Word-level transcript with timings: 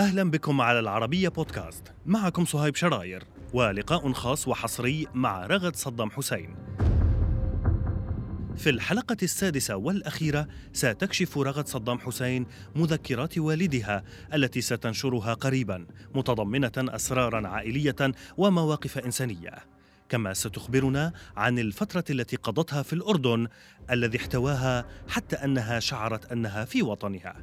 أهلا 0.00 0.30
بكم 0.30 0.60
على 0.60 0.78
العربية 0.78 1.28
بودكاست. 1.28 1.92
معكم 2.06 2.44
صهيب 2.44 2.76
شراير 2.76 3.24
ولقاء 3.52 4.12
خاص 4.12 4.48
وحصري 4.48 5.06
مع 5.14 5.46
رغد 5.46 5.76
صدام 5.76 6.10
حسين. 6.10 6.54
في 8.56 8.70
الحلقة 8.70 9.16
السادسة 9.22 9.76
والأخيرة 9.76 10.48
ستكشف 10.72 11.38
رغد 11.38 11.68
صدام 11.68 11.98
حسين 11.98 12.46
مذكرات 12.76 13.38
والدها 13.38 14.04
التي 14.34 14.60
ستنشرها 14.60 15.34
قريبا 15.34 15.86
متضمنة 16.14 16.72
أسرارا 16.78 17.48
عائلية 17.48 18.12
ومواقف 18.36 18.98
إنسانية. 18.98 19.54
كما 20.08 20.34
ستخبرنا 20.34 21.12
عن 21.36 21.58
الفترة 21.58 22.04
التي 22.10 22.36
قضتها 22.36 22.82
في 22.82 22.92
الأردن 22.92 23.48
الذي 23.90 24.18
احتواها 24.18 24.86
حتى 25.08 25.36
أنها 25.36 25.80
شعرت 25.80 26.32
أنها 26.32 26.64
في 26.64 26.82
وطنها. 26.82 27.36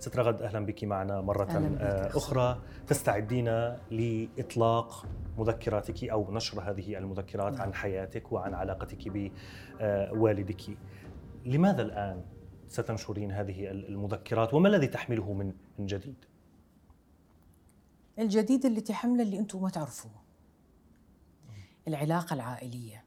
ست 0.00 0.16
رغد 0.16 0.42
أهلا 0.42 0.66
بك 0.66 0.84
معنا 0.84 1.20
مرة 1.20 1.44
بك. 1.44 1.80
أخرى. 2.16 2.62
تستعدين 2.86 3.48
لإطلاق 3.90 5.06
مذكراتك 5.38 6.04
أو 6.04 6.32
نشر 6.32 6.60
هذه 6.70 6.98
المذكرات 6.98 7.52
نعم. 7.52 7.62
عن 7.62 7.74
حياتك 7.74 8.32
وعن 8.32 8.54
علاقتك 8.54 9.08
بوالدك. 9.08 10.62
لماذا 11.44 11.82
الآن 11.82 12.24
ستنشرين 12.68 13.32
هذه 13.32 13.70
المذكرات؟ 13.70 14.54
وما 14.54 14.68
الذي 14.68 14.86
تحمله 14.86 15.32
من 15.32 15.52
من 15.78 15.86
جديد؟ 15.86 16.24
الجديد 18.18 18.66
اللي 18.66 18.80
تحمله 18.80 19.22
اللي 19.22 19.38
أنتم 19.38 19.62
ما 19.62 19.70
تعرفوه. 19.70 20.22
العلاقة 21.88 22.34
العائلية. 22.34 23.04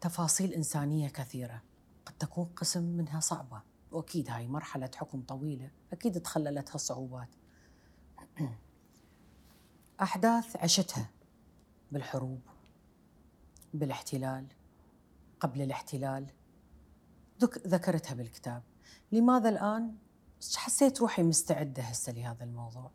تفاصيل 0.00 0.52
إنسانية 0.52 1.08
كثيرة. 1.08 1.62
قد 2.06 2.12
تكون 2.18 2.44
قسم 2.44 2.82
منها 2.82 3.20
صعبة. 3.20 3.71
وأكيد 3.92 4.30
هاي 4.30 4.48
مرحلة 4.48 4.90
حكم 4.96 5.22
طويلة 5.22 5.70
أكيد 5.92 6.20
تخللتها 6.20 6.76
صعوبات. 6.78 7.28
أحداث 10.02 10.56
عشتها 10.56 11.10
بالحروب 11.92 12.40
بالاحتلال 13.74 14.46
قبل 15.40 15.62
الاحتلال. 15.62 16.26
ذك- 17.40 17.66
ذكرتها 17.66 18.14
بالكتاب. 18.14 18.62
لماذا 19.12 19.48
الآن؟ 19.48 19.96
حسيت 20.56 21.00
روحي 21.00 21.22
مستعدة 21.22 21.82
هسه 21.82 22.12
لهذا 22.12 22.44
الموضوع. 22.44 22.90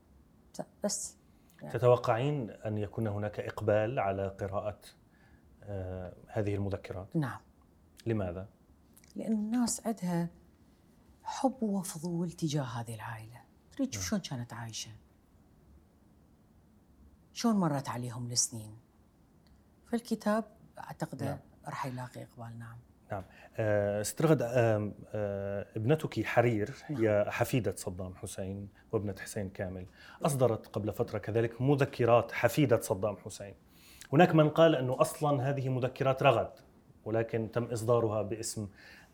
بس. 0.84 1.16
نعم. 1.64 1.72
تتوقعين 1.72 2.50
أن 2.52 2.78
يكون 2.78 3.08
هناك 3.08 3.40
إقبال 3.40 4.00
على 4.00 4.28
قراءة 4.28 4.80
آه، 5.64 6.14
هذه 6.28 6.56
المذكرات؟ 6.56 7.08
نعم. 7.16 7.40
لماذا؟ 8.06 8.48
لأن 9.16 9.31
الناس 9.34 9.88
عندها 9.88 10.30
حب 11.28 11.64
وفضول 11.64 12.31
تجاه 12.31 12.64
هذه 12.64 12.95
العائلة. 12.95 13.42
تريد 13.72 13.89
تشوف 13.89 14.03
شلون 14.03 14.22
كانت 14.22 14.53
عايشة؟ 14.53 14.92
شلون 17.34 17.56
مرت 17.56 17.89
عليهم 17.89 18.31
السنين؟ 18.31 18.78
فالكتاب 19.92 20.45
أعتقد 20.80 21.23
نعم. 21.23 21.38
راح 21.66 21.86
يلاقي 21.86 22.23
إقبال. 22.23 22.59
نعم. 22.59 22.78
نعم. 23.11 23.23
آه، 23.58 24.03
ست 24.03 24.22
رغد 24.22 24.42
آه، 24.42 25.66
ابنتك 25.75 26.25
حرير 26.25 26.75
هي 26.86 27.25
حفيدة 27.30 27.75
صدام 27.75 28.16
حسين 28.16 28.69
وابنة 28.91 29.16
حسين 29.19 29.50
كامل. 29.50 29.86
أصدرت 30.22 30.67
قبل 30.67 30.94
فترة 30.94 31.17
كذلك 31.17 31.62
مذكرات 31.62 32.31
حفيدة 32.31 32.81
صدام 32.81 33.17
حسين. 33.17 33.53
هناك 34.14 34.36
من 34.36 34.50
قال 34.50 34.75
أنه 34.75 35.02
أصلا 35.02 35.50
هذه 35.50 35.69
مذكرات 35.69 36.23
رغد 36.23 36.52
ولكن 37.06 37.52
تم 37.52 37.64
إصدارها 37.64 38.22
باسم 38.22 38.67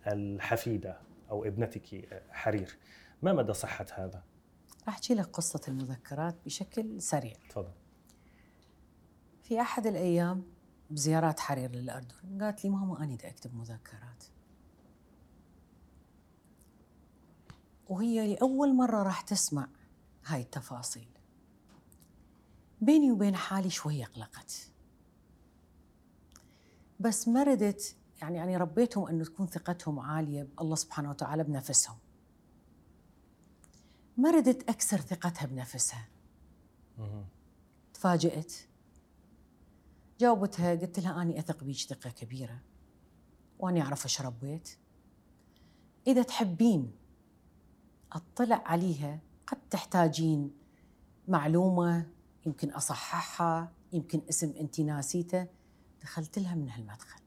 الحفيدة. 0.08 1.13
أو 1.30 1.46
ابنتك 1.46 2.10
حرير. 2.32 2.78
ما 3.22 3.34
مدى 3.34 3.54
صحة 3.54 3.86
هذا؟ 3.94 4.24
راح 4.86 4.96
أحكي 4.96 5.14
لك 5.14 5.26
قصة 5.26 5.62
المذكرات 5.68 6.36
بشكل 6.46 7.02
سريع. 7.02 7.34
تفضل. 7.50 7.72
في 9.44 9.62
أحد 9.62 9.88
الأيام 9.88 10.44
بزيارات 10.90 11.40
حرير 11.40 11.72
للأردن 11.72 12.44
قالت 12.44 12.64
لي 12.64 12.70
ماما 12.70 13.04
أنا 13.04 13.16
دا 13.16 13.30
أكتب 13.30 13.56
مذكرات. 13.56 14.24
وهي 17.90 18.34
لأول 18.34 18.76
مرة 18.76 19.04
راح 19.04 19.22
تسمع 19.22 19.68
هاي 20.26 20.42
التفاصيل. 20.42 21.08
بيني 22.82 23.12
وبين 23.12 23.36
حالي 23.36 23.70
شوية 23.70 24.06
قلقت 24.06 24.72
بس 27.00 27.28
ما 27.28 27.44
ردت 27.44 27.96
يعني 28.24 28.44
أنا 28.44 28.58
ربيتهم 28.58 29.08
أنه 29.08 29.24
تكون 29.24 29.48
ثقتهم 29.48 30.00
عالية 30.00 30.44
بالله 30.44 30.76
سبحانه 30.76 31.10
وتعالى 31.10 31.44
بنفسهم. 31.44 31.98
ما 34.18 34.32
ردت 34.32 34.70
أكسر 34.70 34.98
ثقتها 34.98 35.46
بنفسها. 35.46 36.08
مهم. 36.98 37.26
تفاجأت 37.94 38.54
جاوبتها 40.20 40.76
قلت 40.76 41.00
لها 41.00 41.22
أني 41.22 41.40
أثق 41.40 41.64
بيك 41.64 41.78
ثقة 41.78 42.10
كبيرة. 42.10 42.60
وأني 43.60 43.82
أعرف 43.82 44.06
إيش 44.06 44.22
ربيت. 44.22 44.78
إذا 46.08 46.24
تحبين 46.24 46.92
أطلع 48.12 48.64
عليها. 48.66 49.20
قد 49.48 49.58
تحتاجين 49.70 50.52
معلومة 51.28 52.10
يمكن 52.46 52.72
أصححها 52.72 53.72
يمكن 53.94 54.22
اسم 54.30 54.54
أنت 54.60 54.80
ناسيته. 54.80 55.48
دخلت 56.02 56.40
لها 56.40 56.56
من 56.56 56.70
هالمدخل. 56.70 57.23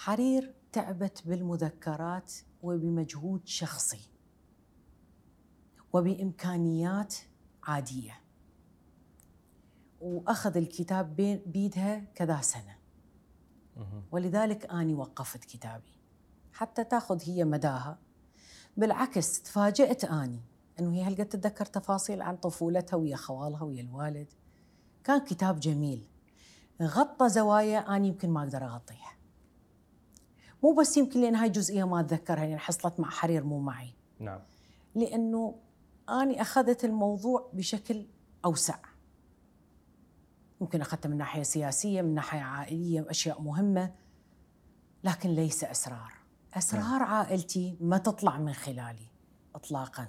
حرير 0.00 0.54
تعبت 0.72 1.22
بالمذكرات 1.26 2.32
وبمجهود 2.62 3.46
شخصي 3.46 4.10
وبإمكانيات 5.92 7.14
عادية. 7.62 8.20
وأخذ 10.00 10.56
الكتاب 10.56 11.16
بيدها 11.46 11.98
كذا 12.14 12.40
سنة. 12.40 12.78
ولذلك 14.12 14.66
آني 14.66 14.94
وقفت 14.94 15.44
كتابي. 15.44 15.98
حتى 16.52 16.84
تاخذ 16.84 17.22
هي 17.22 17.44
مداها. 17.44 17.98
بالعكس 18.76 19.42
تفاجأت 19.42 20.04
آني 20.04 20.40
إنه 20.80 20.92
هي 20.92 21.02
هل 21.02 21.16
قد 21.16 21.26
تتذكر 21.28 21.64
تفاصيل 21.64 22.22
عن 22.22 22.36
طفولتها 22.36 22.96
ويا 22.96 23.16
خوالها 23.16 23.62
ويا 23.62 23.82
الوالد. 23.82 24.32
كان 25.04 25.24
كتاب 25.24 25.60
جميل. 25.60 26.08
غطى 26.82 27.28
زوايا 27.28 27.96
آني 27.96 28.08
يمكن 28.08 28.30
ما 28.30 28.42
أقدر 28.42 28.64
أغطيها. 28.64 29.19
مو 30.62 30.72
بس 30.72 30.96
يمكن 30.96 31.20
لأن 31.20 31.34
هاي 31.34 31.48
جزئية 31.48 31.84
ما 31.84 32.00
أتذكرها 32.00 32.46
لأن 32.46 32.58
حصلت 32.58 33.00
مع 33.00 33.10
حرير 33.10 33.44
مو 33.44 33.60
معي. 33.60 33.94
نعم. 34.18 34.40
لأنه 34.94 35.54
أني 36.08 36.40
أخذت 36.40 36.84
الموضوع 36.84 37.50
بشكل 37.52 38.06
أوسع. 38.44 38.78
ممكن 40.60 40.80
أخذته 40.80 41.08
من 41.08 41.16
ناحية 41.16 41.42
سياسية 41.42 42.02
من 42.02 42.14
ناحية 42.14 42.40
عائلية 42.40 43.10
أشياء 43.10 43.42
مهمة 43.42 43.94
لكن 45.04 45.30
ليس 45.30 45.64
أسرار. 45.64 46.14
أسرار 46.54 47.02
عائلتي 47.02 47.76
ما 47.80 47.98
تطلع 47.98 48.38
من 48.38 48.52
خلالي 48.52 49.06
اطلاقا 49.54 50.08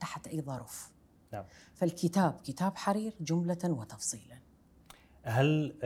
تحت 0.00 0.26
أي 0.26 0.40
ظرف. 0.40 0.90
نعم. 1.32 1.44
فالكتاب 1.74 2.40
كتاب 2.44 2.76
حرير 2.76 3.14
جملة 3.20 3.58
وتفصيلا. 3.64 4.38
هل 5.22 5.78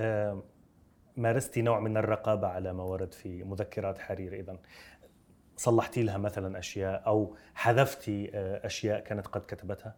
مارستي 1.21 1.63
نوع 1.63 1.81
من 1.81 1.97
الرقابة 1.97 2.49
على 2.49 2.73
ما 2.73 2.83
ورد 2.83 3.15
في 3.15 3.45
مذكرات 3.45 3.99
حرير 3.99 4.33
إذا 4.33 4.59
صلحتي 5.57 6.03
لها 6.03 6.19
مثلا 6.19 6.59
أشياء 6.59 7.07
أو 7.07 7.37
حذفتي 7.55 8.31
آه، 8.35 8.67
أشياء 8.67 9.01
كانت 9.01 9.27
قد 9.27 9.41
كتبتها؟ 9.41 9.97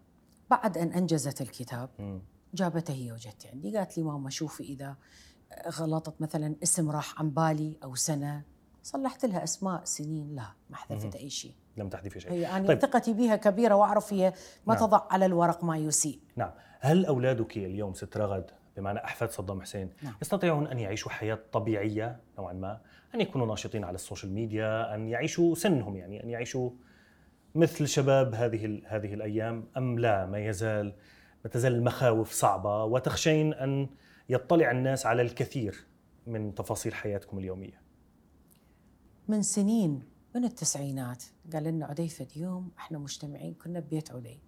بعد 0.50 0.78
أن 0.78 0.88
أنجزت 0.92 1.40
الكتاب. 1.40 1.90
جابته 2.54 2.94
هي 2.94 3.12
وإجت 3.12 3.46
عندي 3.46 3.76
قالت 3.76 3.98
لي 3.98 4.04
ماما 4.04 4.30
شوفي 4.30 4.62
إذا 4.62 4.96
غلطت 5.68 6.20
مثلا 6.20 6.56
اسم 6.62 6.90
راح 6.90 7.20
عن 7.20 7.30
بالي 7.30 7.78
أو 7.84 7.94
سنة 7.94 8.42
صلحت 8.82 9.24
لها 9.24 9.44
أسماء 9.44 9.84
سنين 9.84 10.34
لا 10.34 10.46
ما 10.70 10.76
حذفت 10.76 11.16
أي 11.16 11.30
شيء. 11.30 11.54
لم 11.76 11.88
تحذفي 11.88 12.20
شيء. 12.20 12.32
هي 12.32 12.46
أنا 12.46 12.68
طيب. 12.68 12.78
ثقتي 12.78 13.12
بها 13.12 13.36
كبيرة 13.36 13.74
وأعرف 13.74 14.12
هي 14.12 14.32
ما 14.66 14.74
نعم. 14.74 14.86
تضع 14.86 15.00
على 15.10 15.26
الورق 15.26 15.64
ما 15.64 15.76
يسيء. 15.76 16.20
نعم. 16.36 16.50
هل 16.80 17.06
أولادك 17.06 17.56
اليوم 17.56 17.94
ست 17.94 18.16
رغد 18.16 18.50
بمعنى 18.76 19.04
أحفاد 19.04 19.30
صدام 19.30 19.62
حسين. 19.62 19.90
نعم. 20.02 20.14
يستطيعون 20.22 20.66
أن 20.66 20.78
يعيشوا 20.78 21.10
حياة 21.10 21.38
طبيعية 21.52 22.20
نوعا 22.38 22.52
ما 22.52 22.80
أن 23.14 23.20
يكونوا 23.20 23.46
ناشطين 23.46 23.84
على 23.84 23.94
ال 23.94 23.99
social 23.99 24.32
media 24.32 24.94
أن 24.94 25.08
يعيشوا 25.08 25.54
سنهم 25.54 25.96
يعني 25.96 26.24
أن 26.24 26.30
يعيشوا 26.30 26.70
مثل 27.54 27.88
شباب 27.88 28.34
هذه 28.34 28.82
هذه 28.86 29.14
الأيام. 29.14 29.68
أم 29.76 29.98
لا؟ 29.98 30.26
ما 30.26 30.38
يزال 30.38 30.94
ما 31.44 31.50
تزال 31.50 31.74
المخاوف 31.74 32.32
صعبة 32.32 32.84
وتخشين 32.84 33.54
أن 33.54 33.88
يطلع 34.28 34.70
الناس 34.70 35.06
على 35.06 35.22
الكثير 35.22 35.86
من 36.26 36.54
تفاصيل 36.54 36.94
حياتكم 36.94 37.38
اليومية. 37.38 37.82
من 39.28 39.42
سنين 39.42 40.02
من 40.34 40.44
التسعينات 40.44 41.24
قال 41.52 41.64
لنا 41.64 41.86
عدي 41.86 42.08
فد 42.08 42.36
يوم 42.36 42.70
إحنا 42.78 42.98
مجتمعين 42.98 43.54
كنا 43.54 43.80
ببيت 43.80 44.12
عدي. 44.12 44.40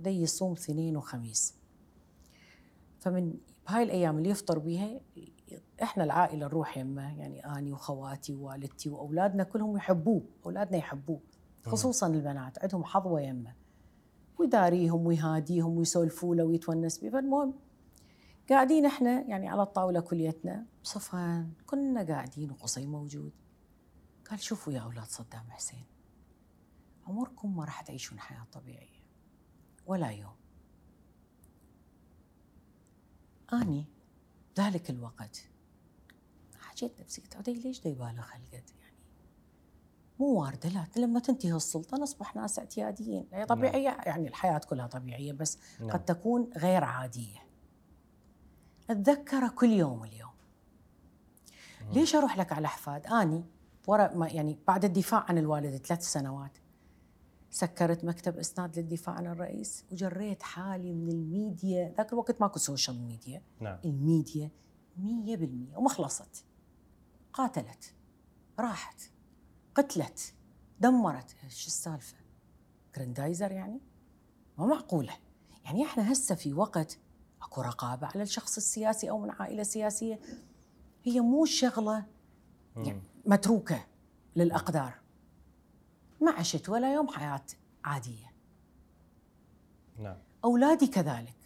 عدي 0.00 0.22
يصوم 0.22 0.52
اثنين 0.52 0.96
وخميس. 0.96 1.54
فمن 3.00 3.34
بهاي 3.70 3.82
الأيام 3.82 4.18
اللي 4.18 4.28
يفطر 4.30 4.58
بيها 4.58 5.00
إحنا 5.82 6.04
العائلة 6.04 6.46
نروح 6.46 6.78
يمه 6.78 7.18
يعني 7.18 7.46
أني 7.46 7.72
وخواتي 7.72 8.34
ووالدتي 8.34 8.90
وأولادنا 8.90 9.44
كلهم 9.44 9.76
يحبوه 9.76 10.22
أولادنا 10.46 10.76
يحبوه 10.78 11.20
خصوصا 11.66 12.06
البنات 12.06 12.58
عندهم 12.62 12.84
حظوة 12.84 13.20
يمه 13.20 13.54
ويداريهم 14.38 15.06
ويهاديهم 15.06 15.78
ويسولفوا 15.78 16.34
له 16.34 16.44
ويتونس 16.44 16.98
بيه 16.98 17.10
فالمهم 17.10 17.54
قاعدين 18.50 18.86
إحنا 18.86 19.20
يعني 19.20 19.48
على 19.48 19.62
الطاولة 19.62 20.00
كليتنا 20.00 20.66
صفان 20.82 21.52
كنا 21.66 22.02
قاعدين 22.02 22.50
وقصي 22.50 22.86
موجود. 22.86 23.32
قال 24.30 24.40
شوفوا 24.40 24.72
يا 24.72 24.80
أولاد 24.80 25.06
صدام 25.06 25.50
حسين 25.50 25.84
عمركم 27.06 27.56
ما 27.56 27.64
راح 27.64 27.80
تعيشون 27.80 28.20
حياة 28.20 28.46
طبيعية 28.52 29.00
ولا 29.86 30.10
يوم. 30.10 30.39
أني 33.52 33.84
ذلك 34.58 34.90
الوقت. 34.90 35.44
حكيت 36.60 37.00
نفسي 37.00 37.20
قلت 37.20 37.36
عدي 37.36 37.52
ليش 37.54 37.80
دا 37.80 37.90
يبالغ 37.90 38.24
هالقد 38.32 38.70
يعني؟ 38.80 38.96
مو 40.18 40.26
واردة 40.26 40.68
لا 40.68 40.86
لما 40.96 41.20
تنتهي 41.20 41.52
السلطة 41.52 41.96
نصبح 41.96 42.36
ناس 42.36 42.58
اعتياديين. 42.58 43.26
هي 43.32 43.44
طبيعية 43.44 43.88
نعم. 43.88 44.02
يعني 44.06 44.28
الحياة 44.28 44.58
كلها 44.58 44.86
طبيعية 44.86 45.32
بس 45.32 45.58
نعم. 45.80 45.90
قد 45.90 46.04
تكون 46.04 46.50
غير 46.56 46.84
عادية. 46.84 47.38
اتذكره 48.90 49.48
كل 49.48 49.70
يوم 49.70 50.04
اليوم. 50.04 50.30
مم. 51.82 51.92
ليش 51.92 52.14
أروح 52.14 52.38
لك 52.38 52.52
على 52.52 52.66
أحفاد؟ 52.66 53.06
أني 53.06 53.44
ورا 53.86 54.14
ما 54.14 54.28
يعني 54.28 54.58
بعد 54.66 54.84
الدفاع 54.84 55.24
عن 55.28 55.38
الوالد 55.38 55.86
ثلاث 55.86 56.02
سنوات. 56.02 56.58
سكرت 57.50 58.04
مكتب 58.04 58.38
إسناد 58.38 58.78
للدفاع 58.78 59.14
عن 59.14 59.26
الرئيس 59.26 59.84
وجريت 59.92 60.42
حالي 60.42 60.92
من 60.92 61.08
الميديا. 61.08 61.94
ذاك 61.96 62.12
الوقت 62.12 62.40
ماكو 62.40 62.58
social 62.58 63.02
media. 63.02 63.42
نعم. 63.60 63.78
الميديا 63.84 64.50
100% 64.98 65.76
وما 65.76 65.88
خلصت 65.88 66.44
قاتلت. 67.32 67.94
راحت. 68.58 69.02
قتلت. 69.74 70.34
دمرت. 70.80 71.36
إيش 71.44 71.66
السالفة؟ 71.66 72.16
جراندايزر 72.96 73.52
يعني؟ 73.52 73.80
ما 74.58 74.66
معقولة. 74.66 75.12
يعني 75.64 75.84
إحنا 75.84 76.12
هسه 76.12 76.34
في 76.34 76.54
وقت 76.54 76.98
أكو 77.42 77.60
رقابة 77.60 78.06
على 78.06 78.22
الشخص 78.22 78.56
السياسي 78.56 79.10
أو 79.10 79.18
من 79.18 79.30
عائلة 79.30 79.62
سياسية. 79.62 80.20
هي 81.02 81.20
مو 81.20 81.44
شغلة 81.44 82.06
يعني 82.76 83.02
متروكة 83.26 83.86
للأقدار. 84.36 84.99
ما 86.20 86.30
عشت 86.30 86.68
ولا 86.68 86.94
يوم 86.94 87.08
حياة 87.08 87.44
عادية. 87.84 88.32
نعم. 89.98 90.16
أولادي 90.44 90.86
كذلك. 90.86 91.36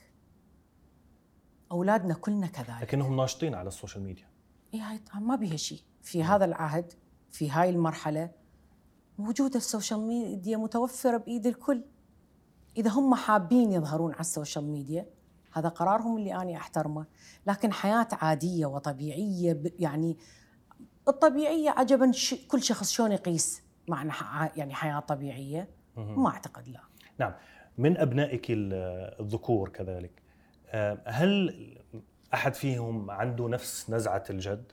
أولادنا 1.72 2.14
كلنا 2.14 2.46
كذلك. 2.46 2.82
لكنهم 2.82 3.16
ناشطين 3.16 3.54
على 3.54 3.68
ال 3.68 3.73
social 3.73 4.04
media. 4.04 4.28
اي 4.74 4.80
هاي 4.80 5.00
ما 5.14 5.36
بيها 5.36 5.56
شيء. 5.56 5.80
في 6.02 6.24
هذا 6.24 6.44
العهد 6.44 6.92
في 7.30 7.50
هاي 7.50 7.70
المرحلة 7.70 8.30
موجوده 9.18 9.56
ال 9.56 9.63
social 9.63 10.00
media 10.00 10.56
متوفرة 10.56 11.16
بإيد 11.16 11.46
الكل. 11.46 11.84
إذا 12.76 12.90
هم 12.90 13.14
حابين 13.14 13.72
يظهرون 13.72 14.12
على 14.12 14.20
ال 14.20 14.27
social 14.27 14.64
media 14.64 15.06
هذا 15.52 15.68
قرارهم 15.68 16.16
اللي 16.16 16.34
أنا 16.34 16.56
أحترمه. 16.56 17.06
لكن 17.46 17.72
حياة 17.72 18.08
عادية 18.12 18.66
وطبيعية 18.66 19.62
يعني 19.78 20.18
الطبيعية 21.08 21.70
عجبا 21.70 22.12
كل 22.48 22.62
شخص 22.62 22.90
شلون 22.90 23.12
يقيس؟ 23.12 23.63
معنى 23.88 24.12
يعني 24.56 24.74
حياة 24.74 25.00
طبيعية؟ 25.00 25.68
ما 25.96 26.28
أعتقد 26.28 26.68
لا. 26.68 26.80
نعم. 27.18 27.32
من 27.78 27.96
أبنائك 27.96 28.46
الذكور 28.50 29.68
كذلك 29.68 30.22
آه، 30.68 31.02
هل 31.06 31.54
أحد 32.34 32.54
فيهم 32.54 33.10
عنده 33.10 33.48
نفس 33.48 33.90
نزعة 33.90 34.24
الجد؟ 34.30 34.72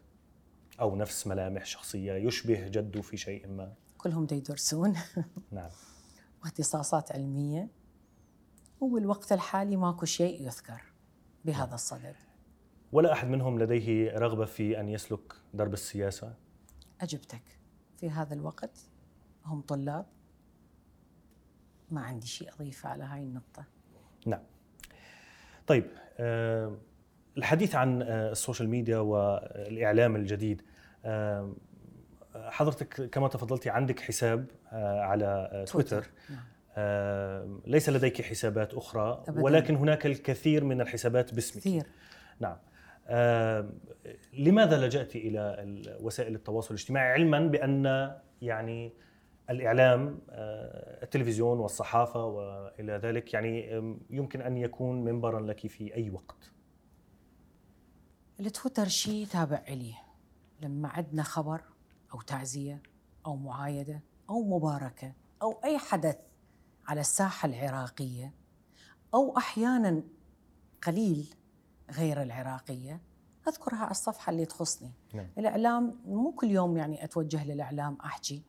أو 0.79 0.95
نفس 0.95 1.27
ملامح 1.27 1.65
شخصية 1.65 2.13
يشبه 2.13 2.67
جده 2.67 3.01
في 3.01 3.17
شيء 3.17 3.47
ما؟ 3.47 3.73
كلهم 3.97 4.27
يدرسون 4.31 4.95
نعم. 5.51 5.69
واختصاصات 6.43 7.11
علمية. 7.11 7.69
وبالوقت 8.79 9.31
الحالي 9.31 9.75
ماكو 9.75 10.05
شيء 10.05 10.45
يذكر 10.45 10.81
بهذا 11.45 11.75
الصدد. 11.75 12.15
ولا 12.91 13.13
أحد 13.13 13.27
منهم 13.27 13.59
لديه 13.59 14.17
رغبة 14.17 14.45
في 14.45 14.79
أن 14.79 14.89
يسلك 14.89 15.33
درب 15.53 15.73
السياسة؟ 15.73 16.33
أجبتك 17.01 17.43
في 17.97 18.09
هذا 18.09 18.33
الوقت؟ 18.33 18.90
هم 19.45 19.61
طلاب. 19.61 20.05
ما 21.91 22.01
عندي 22.01 22.27
شيء 22.27 22.49
اضيفه 22.53 22.89
على 22.89 23.03
هاي 23.03 23.23
النقطة. 23.23 23.65
نعم. 24.25 24.43
طيب 25.67 25.85
آه، 26.19 26.77
الحديث 27.37 27.75
عن 27.75 28.01
آه، 28.01 28.31
ال 28.31 28.37
social 28.37 28.69
media 28.69 28.97
والإعلام 28.97 30.15
الجديد 30.15 30.61
آه، 31.05 31.53
حضرتك 32.35 33.09
كما 33.09 33.27
تفضلتي 33.27 33.69
عندك 33.69 33.99
حساب 33.99 34.45
على 34.71 35.65
تويتر. 35.67 36.07
نعم. 36.29 36.43
ليس 37.67 37.89
لديك 37.89 38.21
حسابات 38.21 38.73
أخرى 38.73 39.23
أبداً. 39.27 39.41
ولكن 39.41 39.75
هناك 39.75 40.05
الكثير 40.05 40.63
من 40.63 40.81
الحسابات 40.81 41.33
باسمك. 41.33 41.61
كثير. 41.61 41.83
نعم. 42.39 42.57
لماذا 44.33 44.85
لجأت 44.85 45.15
إلى 45.15 45.65
وسائل 46.01 46.35
التواصل 46.35 46.73
الاجتماعي؟ 46.73 47.11
علما 47.11 47.39
بأن 47.39 48.11
يعني 48.41 48.93
الإعلام 49.51 50.19
آه، 50.29 51.03
التلفزيون 51.03 51.59
والصحافة 51.59 52.25
وإلى 52.25 52.93
ذلك 52.93 53.33
يعني 53.33 53.71
يمكن 54.09 54.41
أن 54.41 54.57
يكون 54.57 55.03
منبرا 55.03 55.41
لك 55.41 55.67
في 55.67 55.95
أي 55.95 56.09
وقت. 56.09 56.51
التويتر 58.39 58.87
شيء 58.87 59.27
تابع 59.27 59.63
إلي. 59.67 59.93
لما 60.61 60.89
عندنا 60.89 61.23
خبر 61.23 61.61
أو 62.13 62.21
تعزية 62.21 62.81
أو 63.25 63.35
معايدة 63.35 64.01
أو 64.29 64.57
مباركة 64.57 65.13
أو 65.41 65.59
أي 65.63 65.77
حدث 65.77 66.17
على 66.87 67.01
الساحة 67.01 67.49
العراقية 67.49 68.33
أو 69.13 69.37
أحيانا 69.37 70.03
قليل 70.83 71.35
غير 71.91 72.21
العراقية 72.21 73.01
أذكرها 73.47 73.77
على 73.77 73.91
الصفحة 73.91 74.29
اللي 74.29 74.45
تخصني. 74.45 74.91
نعم. 75.13 75.27
الإعلام 75.37 75.99
مو 76.05 76.31
كل 76.31 76.51
يوم 76.51 76.77
يعني 76.77 77.03
أتوجه 77.03 77.45
للإعلام 77.45 77.97
أحكي. 78.05 78.43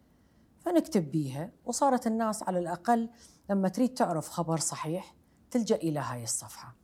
فنكتب 0.64 1.10
بيها. 1.10 1.52
وصارت 1.64 2.06
الناس 2.06 2.42
على 2.42 2.58
الأقل 2.58 3.10
لما 3.50 3.68
تريد 3.68 3.94
تعرف 3.94 4.28
خبر 4.28 4.58
صحيح 4.58 5.14
تلجأ 5.50 5.76
إلى 5.76 6.00
هاي 6.00 6.22
الصفحة. 6.22 6.76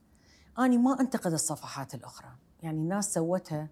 أنا 0.58 0.76
ما 0.76 1.00
أنتقد 1.00 1.32
الصفحات 1.32 1.94
الأخرى. 1.94 2.36
يعني 2.62 2.78
الناس 2.78 3.14
سوتها 3.14 3.70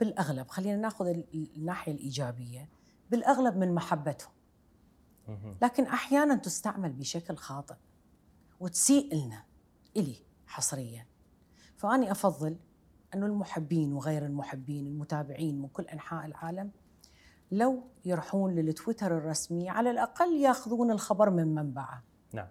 بالأغلب. 0.00 0.48
خلينا 0.48 0.76
ناخذ 0.76 1.06
الناحية 1.34 1.92
الإيجابية. 1.92 2.68
بالأغلب 3.10 3.56
من 3.56 3.74
محبتهم. 3.74 4.32
لكن 5.62 5.86
أحيانا 5.86 6.34
تستعمل 6.34 6.92
بشكل 6.92 7.36
خاطئ 7.36 7.74
وتسيء 8.60 9.14
لنا 9.14 9.44
إلي 9.96 10.16
حصريا. 10.46 11.06
فأني 11.76 12.10
أفضل 12.10 12.56
أنه 13.14 13.26
المحبين 13.26 13.92
وغير 13.92 14.26
المحبين 14.26 14.86
المتابعين 14.86 15.62
من 15.62 15.68
كل 15.68 15.82
أنحاء 15.82 16.26
العالم 16.26 16.70
لو 17.52 17.82
يروحون 18.04 18.54
للتويتر 18.54 19.18
الرسمي 19.18 19.68
على 19.68 19.90
الأقل 19.90 20.36
ياخذون 20.36 20.90
الخبر 20.90 21.30
من 21.30 21.54
منبعه. 21.54 22.02
نعم. 22.32 22.48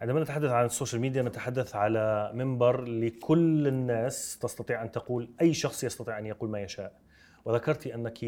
عندما 0.00 0.20
نتحدث 0.20 0.50
عن 0.50 0.64
ال 0.64 0.69
social 0.69 1.00
media 1.00 1.22
نتحدث 1.22 1.76
على 1.76 2.30
منبر 2.34 2.84
لكل 2.84 3.66
الناس 3.66 4.38
تستطيع 4.38 4.82
أن 4.82 4.90
تقول 4.90 5.34
أي 5.40 5.54
شخص 5.54 5.84
يستطيع 5.84 6.18
أن 6.18 6.26
يقول 6.26 6.50
ما 6.50 6.60
يشاء. 6.60 7.00
وذكرت 7.44 7.86
أنك 7.86 8.24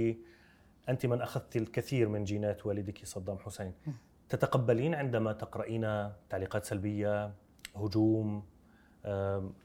أنت 0.89 1.07
من 1.07 1.21
أخذت 1.21 1.57
الكثير 1.57 2.09
من 2.09 2.25
جينات 2.25 2.67
والدك 2.67 3.05
صدام 3.05 3.39
حسين. 3.39 3.73
تتقبلين 4.29 4.95
عندما 4.95 5.33
تقرأين 5.33 6.11
تعليقات 6.31 6.65
سلبية 6.65 7.33
هجوم 7.77 8.43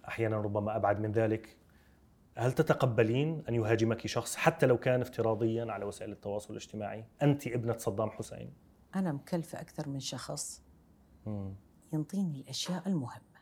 أحيانا 0.08 0.38
ربما 0.38 0.76
أبعد 0.76 1.00
من 1.00 1.12
ذلك؟ 1.12 1.58
هل 2.36 2.52
تتقبلين 2.52 3.44
أن 3.50 3.56
يهاجمك 3.56 4.08
شخص 4.08 4.36
حتى 4.36 4.66
لو 4.66 4.78
كان 4.78 5.02
افتراضيا 5.02 5.72
على 5.72 5.86
وسائل 5.86 6.12
التواصل 6.12 6.54
الاجتماعي؟ 6.54 7.06
أنت 7.22 7.48
ابنة 7.48 7.78
صدام 7.78 8.10
حسين. 8.10 8.54
أنا 8.96 9.12
مكلفه 9.12 9.62
أكثر 9.62 9.90
من 9.90 10.00
شخص. 10.00 10.64
ينطيني 11.94 12.42
الأشياء 12.42 12.88
المهمة. 12.88 13.34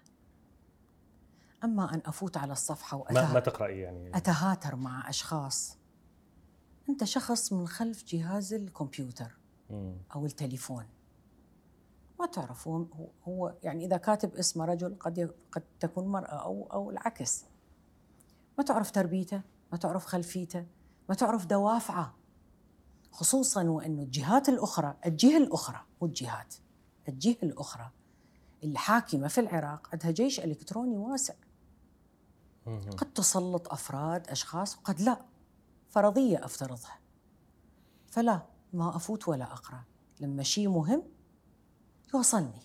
أما 1.64 1.94
أن 1.94 2.02
أفوت 2.06 2.38
على 2.38 2.52
الصفحة 2.52 2.98
وأتهاتر 2.98 3.28
ما, 3.28 3.34
ما 3.34 3.40
تقرأي 3.40 3.80
يعني 3.80 4.18
أتهاتر 4.18 4.76
مع 4.76 5.10
أشخاص 5.10 5.78
أنت 6.90 7.04
شخص 7.04 7.54
من 7.54 7.68
خلف 7.68 8.04
جهاز 8.04 8.54
الكمبيوتر 8.54 9.38
مم. 9.70 9.98
أو 10.16 10.26
التليفون 10.26 10.86
ما 12.20 12.26
تعرف 12.26 12.68
هو, 12.68 12.86
هو 13.24 13.56
يعني 13.64 13.86
إذا 13.86 13.98
كاتب 13.98 14.36
اسمه 14.36 14.66
رجل 14.66 14.96
قد 15.00 15.34
قد 15.52 15.64
تكون 15.80 16.08
مرأة 16.08 16.44
أو 16.44 16.68
أو 16.74 16.92
العكس 16.92 17.46
ما 18.58 18.64
تعرف 18.64 18.92
تربيته 18.92 19.42
ما 19.72 19.78
تعرف 19.78 20.06
خلفيته 20.06 20.66
ما 21.10 21.16
تعرف 21.16 21.46
دوافعه 21.46 22.16
خصوصا 23.12 23.64
وإنه 23.64 24.02
الجهات 24.02 24.50
الأخرى 24.50 24.98
الجهة 25.06 25.38
الأخرى 25.38 25.80
مو 26.02 26.08
الجهات 26.08 26.56
الجهة 27.10 27.38
الأخرى 27.44 27.92
الحاكمة 28.64 29.28
في 29.28 29.42
العراق 29.42 29.90
عندها 29.94 30.12
جيش 30.12 30.40
إلكتروني 30.40 30.98
واسع. 30.98 31.34
قد 32.98 33.14
تسلط 33.14 33.74
أفراد 33.74 34.28
أشخاص 34.28 34.78
وقد 34.78 35.02
لا 35.02 35.26
فرضية 35.90 36.46
أفترضها. 36.46 37.00
فلا 38.08 38.42
ما 38.74 38.96
أفوت 38.96 39.28
ولا 39.28 39.44
أقرأ. 39.54 39.84
لما 40.20 40.44
شيء 40.44 40.70
مهم 40.70 41.04
يوصلني. 42.14 42.62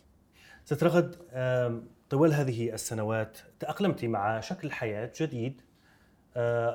ست 0.64 0.82
رغد 0.84 1.16
آم، 1.30 1.88
طوال 2.10 2.34
هذه 2.34 2.72
السنوات 2.74 3.38
تأقلمت 3.60 4.04
مع 4.04 4.40
شكل 4.40 4.72
حياة 4.72 5.12
جديد 5.20 5.62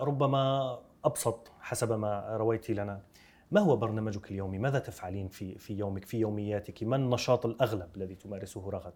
ربما 0.01 0.79
أبسط 1.05 1.51
حسب 1.59 1.91
ما 1.91 2.37
رويت 2.37 2.69
لنا 2.69 3.01
ما 3.51 3.61
هو 3.61 3.75
برنامجك 3.75 4.31
اليومي؟ 4.31 4.57
ماذا 4.57 4.79
تفعلين 4.79 5.27
في 5.27 5.57
في 5.57 5.73
يومك 5.73 6.05
في 6.05 6.17
يومياتك؟ 6.17 6.83
ما 6.83 6.95
النشاط 6.95 7.45
الأغلب 7.45 7.89
الذي 7.97 8.15
تمارسه 8.15 8.69
رغد؟ 8.69 8.93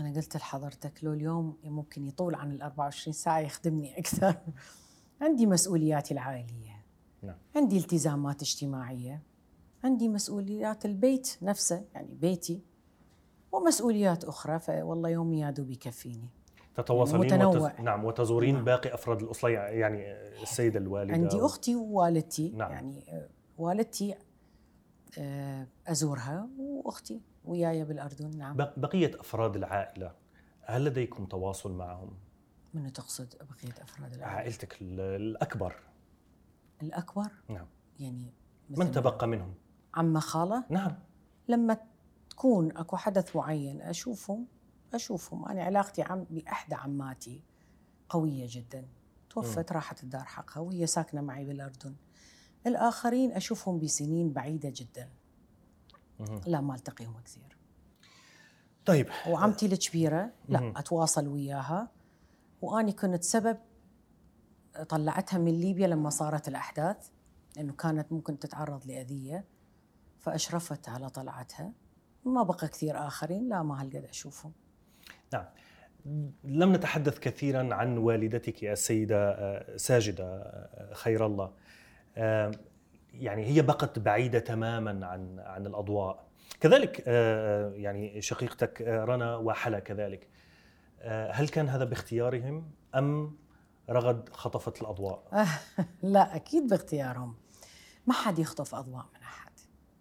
أنا 0.00 0.14
قلت 0.14 0.36
لحضرتك 0.36 1.04
لو 1.04 1.12
اليوم 1.12 1.56
ممكن 1.64 2.06
يطول 2.06 2.34
عن 2.34 2.52
ال 2.52 2.62
24 2.62 3.12
ساعة 3.12 3.38
يخدمني 3.38 3.98
أكثر 3.98 4.34
عندي 5.22 5.46
مسؤولياتي 5.46 6.14
العائلية 6.14 6.84
نعم. 7.22 7.36
عندي 7.56 7.78
التزامات 7.78 8.42
اجتماعية 8.42 9.22
عندي 9.84 10.08
مسؤوليات 10.08 10.84
البيت 10.84 11.38
نفسه 11.42 11.84
يعني 11.94 12.14
بيتي 12.14 12.62
ومسؤوليات 13.52 14.24
أخرى 14.24 14.58
فوالله 14.58 15.08
يومي 15.08 15.40
يا 15.40 15.50
دوب 15.50 15.70
يكفيني 15.70 16.28
تتواصلين 16.82 17.20
متنوع. 17.20 17.56
وتز... 17.56 17.80
نعم 17.80 18.04
وتزورين 18.04 18.54
نعم. 18.54 18.64
باقي 18.64 18.94
أفراد 18.94 19.22
الأسرة 19.22 19.48
يعني 19.48 20.12
السيدة 20.42 20.78
الوالدة 20.78 21.14
عندي 21.14 21.40
أختي 21.40 21.74
ووالدتي 21.76 22.50
نعم. 22.50 22.70
يعني 22.72 23.04
آه، 23.12 23.28
والدتي 23.58 24.14
آه، 25.18 25.66
أزورها 25.86 26.48
وأختي 26.58 27.20
وياي 27.44 27.84
بالأردن 27.84 28.36
نعم 28.38 28.56
بق- 28.56 28.78
بقية 28.78 29.10
أفراد 29.20 29.56
العائلة 29.56 30.12
هل 30.62 30.84
لديكم 30.84 31.26
تواصل 31.26 31.72
معهم؟ 31.72 32.10
من 32.74 32.92
تقصد 32.92 33.34
بقية 33.34 33.82
أفراد 33.82 34.14
العائلة 34.14 34.36
عائلتك 34.36 34.82
ال- 34.82 35.00
الأكبر 35.00 35.74
الأكبر 36.82 37.30
نعم 37.48 37.66
يعني 38.00 38.32
من 38.70 38.90
تبقى 38.92 39.28
منهم؟ 39.28 39.54
عمه 39.94 40.20
خالة 40.20 40.64
نعم 40.70 40.94
لما 41.48 41.76
تكون 42.30 42.76
أكو 42.76 42.96
حدث 42.96 43.36
معين 43.36 43.80
أشوفهم 43.82 44.46
أشوفهم. 44.94 45.44
أنا 45.48 45.62
علاقتي 45.62 46.02
عم 46.02 46.24
باحدى 46.30 46.74
عماتي 46.74 47.42
قوية 48.08 48.46
جدا. 48.48 48.88
توفت 49.30 49.72
راحت 49.72 50.02
الدار 50.02 50.24
حقها 50.24 50.60
وهي 50.60 50.86
ساكنة 50.86 51.20
معي 51.20 51.44
بالأردن. 51.44 51.94
الآخرين 52.66 53.32
أشوفهم 53.32 53.78
بسنين 53.78 54.32
بعيدة 54.32 54.72
جدا. 54.76 55.10
لا 56.46 56.60
ما 56.60 56.74
ألتقيهم 56.74 57.20
كثير. 57.24 57.56
طيب. 58.86 59.08
وعمتي 59.28 59.66
الكبيرة 59.66 60.32
لا 60.48 60.60
مهم. 60.60 60.76
أتواصل 60.76 61.28
وياها. 61.28 61.90
واني 62.62 62.92
كنت 62.92 63.24
سبب 63.24 63.58
طلعتها 64.88 65.38
من 65.38 65.52
ليبيا 65.52 65.86
لما 65.86 66.10
صارت 66.10 66.48
الأحداث 66.48 67.08
لأنه 67.56 67.72
كانت 67.72 68.12
ممكن 68.12 68.38
تتعرض 68.38 68.86
لأذية 68.86 69.44
فأشرفت 70.18 70.88
على 70.88 71.10
طلعتها. 71.10 71.72
ما 72.24 72.42
بقى 72.42 72.68
كثير 72.68 73.06
آخرين 73.06 73.48
لا 73.48 73.62
ما 73.62 73.82
هالقد 73.82 74.04
أشوفهم. 74.04 74.52
نعم. 75.32 75.44
لم 76.44 76.72
نتحدث 76.72 77.18
كثيرا 77.18 77.74
عن 77.74 77.98
والدتك 77.98 78.64
السيدة 78.64 79.30
آه، 79.30 79.76
ساجدة 79.76 80.24
آه، 80.24 80.94
خير 80.94 81.26
الله. 81.26 81.52
آه، 82.16 82.50
يعني 83.14 83.46
هي 83.46 83.62
بقت 83.62 83.98
بعيدة 83.98 84.38
تماما 84.38 85.06
عن 85.06 85.38
عن 85.38 85.66
الأضواء. 85.66 86.28
كذلك 86.60 87.06
يعني 87.76 88.20
شقيقتك 88.22 88.82
رنا 88.82 89.36
وحلا 89.36 89.78
كذلك. 89.78 90.28
هل 91.30 91.48
كان 91.48 91.68
هذا 91.68 91.84
باختيارهم 91.84 92.70
أم 92.94 93.36
رغد 93.90 94.28
خطفت 94.28 94.82
الأضواء؟ 94.82 95.22
لا 96.02 96.36
أكيد 96.36 96.66
باختيارهم. 96.66 97.34
ما 98.06 98.14
حد 98.14 98.38
يخطف 98.38 98.74
أضواء 98.74 99.06
من 99.14 99.22
أحد. 99.22 99.52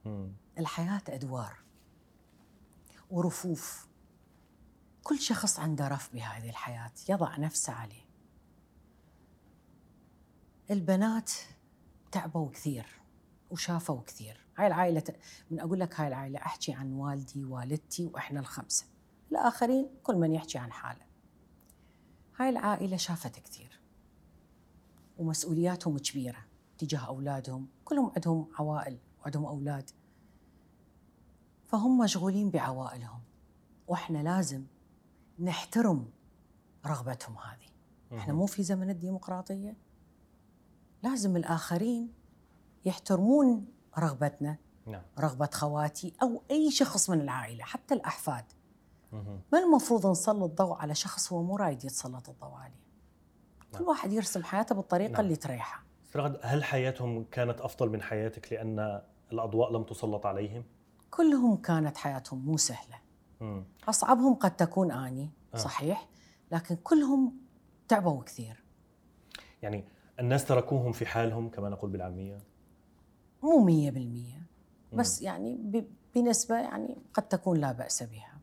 مم. 0.06 0.32
الحياة 0.60 1.02
أدوار 1.10 1.54
ورفوف. 3.10 3.88
كل 5.08 5.20
شخص 5.20 5.60
عنده 5.60 5.88
رف 5.88 6.14
بهذه 6.14 6.50
الحياة 6.50 6.92
يضع 7.10 7.38
نفسه 7.38 7.74
عليه. 7.74 8.06
البنات 10.72 11.32
تعبوا 12.12 12.52
كثير 12.52 13.02
وشافوا 13.50 14.02
كثير. 14.02 14.46
هاي 14.58 14.68
العائلة 14.68 15.04
من 15.52 15.60
أقول 15.60 15.80
لك 15.80 16.00
هاي 16.00 16.08
العائلة 16.08 16.40
أحكي 16.40 16.74
عن 16.74 16.94
والدي 16.94 17.46
والدتي 17.46 18.06
وإحنا 18.06 18.40
الخمسة. 18.40 18.86
الآخرين 19.32 19.90
كل 20.04 20.16
من 20.16 20.32
يحكي 20.32 20.58
عن 20.58 20.72
حاله. 20.72 21.06
هاي 22.40 22.50
العائلة 22.50 22.98
شافت 22.98 23.40
كثير. 23.40 23.80
ومسؤولياتهم 25.18 25.98
كبيرة 25.98 26.46
تجاه 26.78 27.00
أولادهم. 27.08 27.68
كلهم 27.86 28.12
عندهم 28.16 28.48
عوائل 28.60 29.00
وعندهم 29.22 29.46
أولاد. 29.46 29.90
فهم 31.68 31.98
مشغولين 31.98 32.50
بعوائلهم. 32.50 33.22
وإحنا 33.88 34.18
لازم 34.18 34.64
نحترم 35.40 36.10
رغبتهم 36.86 37.36
هذه 37.38 38.18
إحنا 38.20 38.34
مو 38.34 38.46
في 38.46 38.64
زمن 38.64 38.90
الديمقراطية 38.90 39.76
لازم 41.04 41.38
الآخرين 41.38 42.14
يحترمون 42.86 43.66
رغبتنا 43.98 44.58
نعم 44.86 45.02
رغبة 45.20 45.50
خواتي 45.54 46.14
أو 46.22 46.42
أي 46.52 46.72
شخص 46.72 47.10
من 47.10 47.22
العائلة 47.22 47.64
حتى 47.64 47.94
الأحفاد 47.94 48.46
مهم. 49.12 49.42
ما 49.54 49.60
المفروض 49.60 50.08
نسلط 50.08 50.62
ضوء 50.62 50.78
على 50.78 50.96
شخص 50.96 51.34
هو 51.34 51.44
مو 51.44 51.56
رايد 51.56 51.84
يتسلط 51.86 52.30
الضوء 52.30 52.54
عليه 52.54 52.88
كل 53.72 53.80
نعم. 53.80 53.88
واحد 53.88 54.14
يرسم 54.14 54.44
حياته 54.44 54.76
بالطريقة 54.76 55.12
نعم. 55.12 55.22
اللي 55.22 55.36
تريحه 55.36 55.84
رغد 56.16 56.40
هل 56.42 56.64
حياتهم 56.64 57.24
كانت 57.24 57.62
أفضل 57.62 57.90
من 57.90 58.02
حياتك 58.02 58.54
لأن 58.54 59.02
الأضواء 59.32 59.74
لم 59.74 59.84
تسلط 59.84 60.26
عليهم؟ 60.26 60.64
كلهم 61.12 61.56
كانت 61.56 61.98
حياتهم 61.98 62.46
مو 62.46 62.58
سهلة 62.58 62.96
مم. 62.96 63.07
أصعبهم 63.90 64.34
قد 64.34 64.56
تكون 64.56 64.92
آني 64.92 65.30
آه. 65.54 65.58
صحيح 65.58 66.08
لكن 66.52 66.76
كلهم 66.76 67.34
تعبوا 67.88 68.24
كثير. 68.24 68.64
يعني 69.62 69.84
الناس 70.20 70.46
تركوهم 70.46 70.92
في 70.92 71.06
حالهم 71.06 71.50
كما 71.50 71.70
نقول 71.70 71.92
بالعامية؟ 71.92 72.40
مو 73.44 73.64
مية 73.64 73.92
بالمية 73.92 74.42
بس 74.94 75.22
يعني 75.22 75.84
بنسبة 76.16 76.56
يعني 76.56 76.98
قد 77.14 77.28
تكون 77.28 77.58
لا 77.58 77.72
بأس 77.72 78.04
بها. 78.04 78.40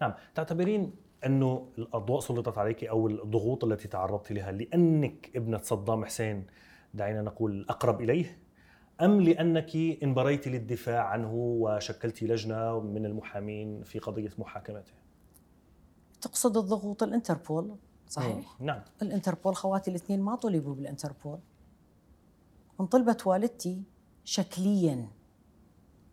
نعم 0.00 0.14
تعتبرين 0.34 0.92
أنه 1.26 1.68
الأضواء 1.78 2.20
سلطت 2.20 2.58
عليك 2.58 2.84
أو 2.84 3.06
الضغوط 3.08 3.64
التي 3.64 3.88
تعرضت 3.88 4.32
لها 4.32 4.52
لأنك 4.52 5.30
ابنة 5.36 5.58
صدام 5.58 6.04
حسين 6.04 6.46
دعينا 6.94 7.22
نقول 7.22 7.66
أقرب 7.68 8.00
إليه؟ 8.00 8.38
أم 9.00 9.20
لأنك 9.20 9.76
انبريت 9.76 10.48
للدفاع 10.48 11.04
عنه 11.04 11.30
وشكلت 11.34 12.22
لجنة 12.22 12.80
من 12.80 13.06
المحامين 13.06 13.82
في 13.82 13.98
قضية 13.98 14.30
محاكمته؟ 14.38 14.92
تقصد 16.20 16.56
الضغوط 16.56 17.02
الانتربول 17.02 17.76
صحيح؟ 18.08 18.60
مم. 18.60 18.66
نعم. 18.66 18.82
الانتربول 19.02 19.56
خواتي 19.56 19.90
الاثنين 19.90 20.22
ما 20.22 20.34
طلبوا 20.34 20.74
بالانتربول. 20.74 21.38
انطلبت 22.80 23.26
والدتي 23.26 23.82
شكليا 24.24 25.08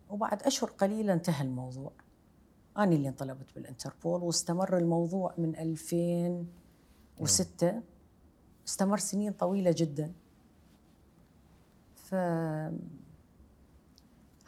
وبعد 0.09 0.43
أشهر 0.43 0.69
قليله 0.69 1.13
انتهى 1.13 1.43
الموضوع. 1.45 1.91
أنا 2.77 2.95
اللي 2.95 3.09
انطلبت 3.09 3.55
بالانتربول 3.55 4.23
واستمر 4.23 4.77
الموضوع 4.77 5.33
من 5.37 5.55
2006 5.55 7.81
استمر 8.67 8.97
سنين 8.97 9.33
طويلة 9.33 9.73
جدا. 9.77 10.13
ف 12.05 12.13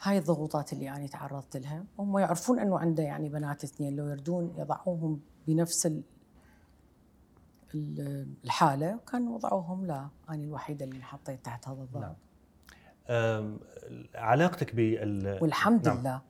هاي 0.02 0.18
الضغوطات 0.18 0.72
اللي 0.72 0.90
أنا 0.90 1.06
تعرضت 1.06 1.56
لها. 1.56 1.84
هم 1.98 2.18
يعرفون 2.18 2.58
أنه 2.58 2.78
عنده 2.78 3.02
يعني 3.02 3.28
بنات 3.28 3.64
اثنين 3.64 3.96
لو 3.96 4.08
يردون 4.08 4.54
يضعوهم 4.56 5.20
بنفس 5.46 5.86
ال- 5.86 6.02
ال- 7.74 8.34
الحالة 8.44 8.94
وكانوا 8.96 9.34
وضعوهم 9.34 9.86
لا 9.86 10.08
أنا 10.28 10.44
الوحيدة 10.44 10.84
اللي 10.84 10.96
انحطيت 10.96 11.44
تحت 11.44 11.68
هذا 11.68 11.82
الضغط 11.82 12.16
نعم. 13.10 13.58
علاقتك 14.14 14.74
بال 14.74 15.38
والحمد 15.42 15.88
نعم. 15.88 15.98
لله 16.00 16.22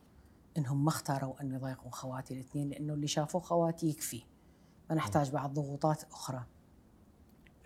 إنهم 0.59 0.85
ما 0.85 0.89
اختاروا 0.89 1.41
ان 1.41 1.53
يضايقوا 1.53 1.91
خواتي 1.91 2.35
الاثنين 2.35 2.69
لأنه 2.69 2.95
اللي 2.95 3.07
شافوه 3.07 3.41
خواتي 3.41 3.87
يكفي. 3.89 4.23
ما 4.91 4.97
نحتاج 4.97 5.31
بعد 5.31 5.55
ضغوطات 5.55 6.05
أخرى. 6.05 6.45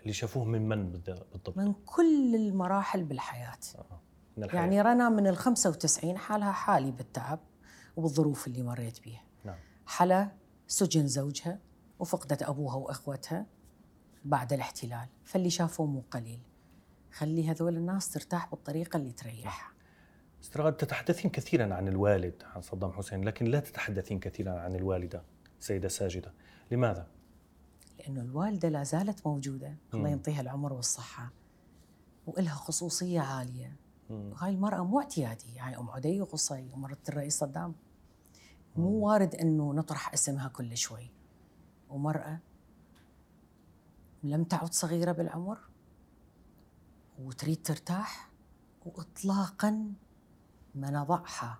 اللي 0.03 0.13
شافوه 0.13 0.43
من 0.43 0.67
من 0.67 0.91
بالضبط. 0.91 1.57
من 1.57 1.73
كل 1.85 2.35
المراحل 2.35 3.03
بالحياة. 3.03 3.57
من 4.37 4.43
الحياة. 4.43 4.61
يعني 4.61 4.81
رنا 4.81 5.09
من 5.09 5.27
ال 5.27 5.37
95 5.37 6.17
حالها 6.17 6.51
حالي 6.51 6.91
بالتعب 6.91 7.39
وبالظروف 7.95 8.47
اللي 8.47 8.63
مريت 8.63 8.99
بيها. 9.03 9.23
نعم. 9.45 9.57
حلا 9.85 10.31
سجن 10.67 11.07
زوجها 11.07 11.59
وفقدت 11.99 12.43
أبوها 12.43 12.75
وأخوتها 12.75 13.45
بعد 14.25 14.53
الاحتلال 14.53 15.07
فاللي 15.23 15.49
شافوه 15.49 15.85
مو 15.85 16.03
قليل. 16.11 16.39
خلي 17.11 17.49
هذول 17.49 17.77
الناس 17.77 18.09
ترتاح 18.09 18.49
بالطريقة 18.49 18.97
اللي 18.97 19.11
تريحها. 19.11 19.73
استرغد 20.43 20.77
تتحدثين 20.77 21.31
كثيرا 21.31 21.73
عن 21.73 21.87
الوالد 21.87 22.43
عن 22.55 22.61
صدام 22.61 22.91
حسين 22.91 23.23
لكن 23.23 23.45
لا 23.45 23.59
تتحدثين 23.59 24.19
كثيرا 24.19 24.59
عن 24.59 24.75
الوالدة 24.75 25.23
سيدة 25.59 25.87
ساجدة. 25.87 26.33
لماذا؟ 26.71 27.07
لأنه 27.99 28.21
الوالدة 28.21 28.69
لا 28.69 28.83
زالت 28.83 29.27
موجودة 29.27 29.77
الله 29.93 30.09
ينطيها 30.09 30.41
العمر 30.41 30.73
والصحة. 30.73 31.31
وإلها 32.27 32.55
خصوصية 32.55 33.21
عالية. 33.21 33.75
وهاي 34.09 34.51
المرأة 34.51 34.83
مو 34.83 34.99
اعتيادية 34.99 35.67
هاي 35.67 35.77
أم 35.77 35.89
عدي 35.89 36.21
وقصي 36.21 36.69
ومرة 36.73 36.97
الرئيس 37.09 37.37
صدام. 37.39 37.75
مو 38.75 38.89
وارد 38.89 39.35
أنه 39.35 39.73
نطرح 39.73 40.13
اسمها 40.13 40.47
كل 40.47 40.77
شوي. 40.77 41.11
ومرأة 41.89 42.39
لم 44.23 44.43
تعد 44.43 44.73
صغيرة 44.73 45.11
بالعمر 45.11 45.57
وتريد 47.19 47.63
ترتاح 47.63 48.29
وإطلاقا 48.85 49.93
ما 50.75 50.89
نضعها 50.89 51.59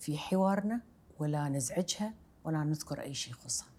في 0.00 0.18
حوارنا 0.18 0.80
ولا 1.18 1.48
نزعجها 1.48 2.14
ولا 2.44 2.64
نذكر 2.64 3.00
أي 3.00 3.14
شيء 3.14 3.32
يخصها. 3.32 3.71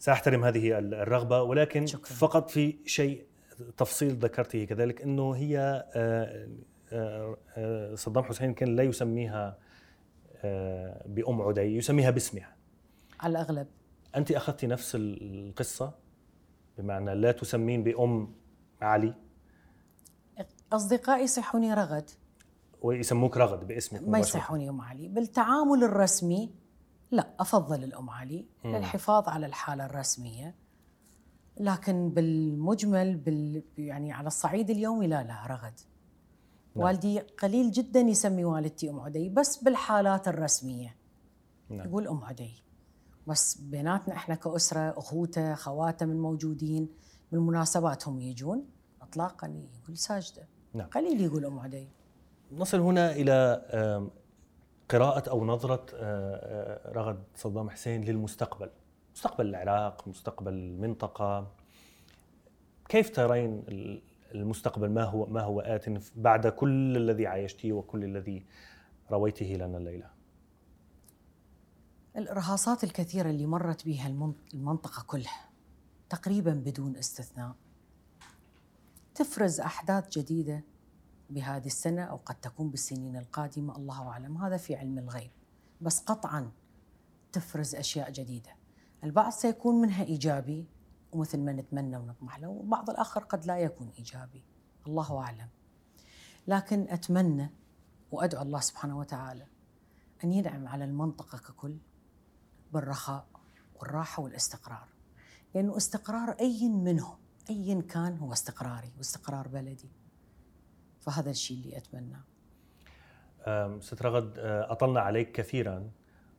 سأحترم 0.00 0.44
هذه 0.44 0.78
الرغبة 0.78 1.42
ولكن 1.42 1.86
شكرا. 1.86 2.14
فقط 2.14 2.50
في 2.50 2.78
شيء 2.86 3.26
تفصيل 3.76 4.16
ذكرته 4.16 4.64
كذلك 4.64 5.02
أنه 5.02 5.32
هي 5.32 5.58
آه، 5.94 6.48
آه، 6.92 7.36
آه، 7.56 7.94
صدام 7.94 8.24
حسين 8.24 8.54
كان 8.54 8.76
لا 8.76 8.82
يسميها 8.82 9.58
بأم 11.06 11.42
عدي 11.42 11.60
يسميها 11.60 12.10
باسمها. 12.10 12.56
على 13.20 13.30
الأغلب. 13.30 13.66
أنت 14.16 14.32
أخذت 14.32 14.64
نفس 14.64 14.96
القصة 15.00 15.94
بمعنى 16.78 17.14
لا 17.14 17.32
تسمين 17.32 17.84
بأم 17.84 18.34
علي؟ 18.82 19.14
أصدقائي 20.72 21.22
يصحوني 21.22 21.74
رغد. 21.74 22.10
ويسموك 22.82 23.36
رغد 23.36 23.66
باسمك 23.66 24.08
ما 24.08 24.18
يصحوني 24.18 24.68
أم 24.68 24.80
علي 24.80 25.08
بالتعامل 25.08 25.84
الرسمي 25.84 26.50
لا 27.10 27.30
أفضل 27.40 27.84
الأم 27.84 28.10
علي. 28.10 28.46
للحفاظ 28.64 29.28
على 29.28 29.46
الحالة 29.46 29.86
الرسمية 29.86 30.54
لكن 31.60 32.10
بالمجمل 32.10 33.16
بال 33.16 33.62
يعني 33.78 34.12
على 34.12 34.26
الصعيد 34.26 34.70
اليومي 34.70 35.06
لا 35.06 35.22
لا 35.22 35.46
رغد 35.46 35.80
نعم. 36.74 36.84
والدي 36.84 37.18
قليل 37.18 37.70
جدا 37.70 38.00
يسمي 38.00 38.44
والدتي 38.44 38.90
أم 38.90 39.00
عدي 39.00 39.28
بس 39.28 39.56
بالحالات 39.56 40.28
الرسمية 40.28 40.96
نعم. 41.68 41.88
يقول 41.88 42.08
أم 42.08 42.24
عدي 42.24 42.62
بس 43.26 43.54
بيناتنا 43.54 44.14
إحنا 44.14 44.34
كأسرة 44.34 44.98
أخوته 44.98 45.54
خواته 45.54 46.06
من 46.06 46.20
موجودين 46.20 46.88
بالمناسبات 47.32 48.08
هم 48.08 48.20
يجون 48.20 48.64
اطلاقا 49.02 49.64
يقول 49.82 49.96
ساجدة 49.96 50.48
نعم. 50.74 50.86
قليل 50.86 51.20
يقول 51.20 51.44
أم 51.44 51.58
عدي 51.58 51.88
نصل 52.52 52.80
هنا 52.80 53.12
إلى 53.12 53.62
قراءة 54.90 55.30
أو 55.30 55.44
نظرة 55.44 55.86
رغد 56.92 57.22
صدام 57.34 57.70
حسين 57.70 58.04
للمستقبل. 58.04 58.70
مستقبل 59.14 59.46
العراق 59.46 60.08
مستقبل 60.08 60.52
المنطقة. 60.52 61.52
كيف 62.88 63.10
ترين 63.10 63.64
المستقبل؟ 64.34 64.90
ما 64.90 65.04
هو 65.04 65.26
ما 65.26 65.40
هو 65.40 65.60
آت 65.60 65.84
بعد 66.16 66.46
كل 66.46 66.96
الذي 66.96 67.26
عايشتيه 67.26 67.72
وكل 67.72 68.04
الذي 68.04 68.46
رويته 69.10 69.46
لنا 69.46 69.78
الليلة؟ 69.78 70.10
الإرهاصات 72.16 72.84
الكثيرة 72.84 73.30
اللي 73.30 73.46
مرت 73.46 73.86
بها 73.86 74.06
المنطقة 74.54 75.04
كلها 75.06 75.50
تقريبا 76.08 76.52
بدون 76.52 76.96
استثناء 76.96 77.54
تفرز 79.14 79.60
أحداث 79.60 80.18
جديدة 80.18 80.64
بهذه 81.30 81.66
السنة 81.66 82.02
أو 82.02 82.16
قد 82.16 82.34
تكون 82.34 82.70
بالسنين 82.70 83.16
القادمة 83.16 83.76
الله 83.76 84.08
أعلم. 84.08 84.36
هذا 84.36 84.56
في 84.56 84.76
علم 84.76 84.98
الغيب. 84.98 85.30
بس 85.80 86.00
قطعا 86.00 86.50
تفرز 87.32 87.74
أشياء 87.74 88.10
جديدة. 88.10 88.50
البعض 89.04 89.32
سيكون 89.32 89.80
منها 89.80 90.04
إيجابي 90.04 90.66
ومثل 91.12 91.40
ما 91.40 91.52
نتمنى 91.52 91.96
ونطمح 91.96 92.38
له 92.38 92.48
والبعض 92.48 92.90
الآخر 92.90 93.24
قد 93.24 93.46
لا 93.46 93.58
يكون 93.58 93.88
إيجابي. 93.98 94.44
الله 94.86 95.18
أعلم. 95.18 95.48
لكن 96.46 96.86
أتمنى 96.88 97.50
وأدعو 98.12 98.42
الله 98.42 98.60
سبحانه 98.60 98.98
وتعالى 98.98 99.46
أن 100.24 100.32
ينعم 100.32 100.68
على 100.68 100.84
المنطقة 100.84 101.38
ككل 101.38 101.78
بالرخاء 102.72 103.26
والراحة 103.74 104.22
والاستقرار. 104.22 104.88
لأنه 105.54 105.76
استقرار 105.76 106.30
أي 106.30 106.68
منهم 106.68 107.16
أي 107.50 107.82
كان 107.82 108.18
هو 108.18 108.32
استقراري 108.32 108.92
واستقرار 108.98 109.48
بلدي. 109.48 109.90
فهذا 111.00 111.30
الشيء 111.30 111.56
اللي 111.56 111.76
أتمناه 111.76 112.20
ست 113.80 114.02
رغد 114.02 114.38
أه، 114.38 114.72
أطلنا 114.72 115.00
عليك 115.00 115.32
كثيرا 115.32 115.90